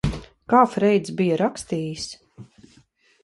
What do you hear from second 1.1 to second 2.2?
bija rakstījis?